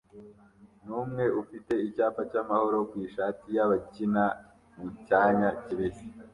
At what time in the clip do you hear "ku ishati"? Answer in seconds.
2.89-3.45